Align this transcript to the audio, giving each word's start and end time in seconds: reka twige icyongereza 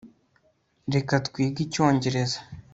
reka 0.95 1.15
twige 1.27 1.59
icyongereza 1.65 2.39